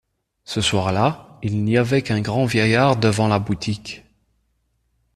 Ce 0.45 0.61
soir-là, 0.61 1.37
il 1.43 1.63
n’y 1.63 1.77
avait 1.77 2.01
qu’un 2.01 2.21
grand 2.21 2.45
vieillard 2.45 2.95
devant 2.97 3.27
la 3.27 3.37
boutique. 3.37 4.01